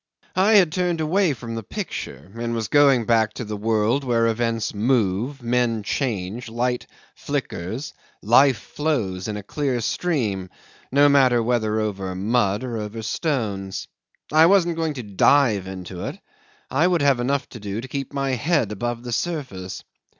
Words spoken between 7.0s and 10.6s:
flickers, life flows in a clear stream,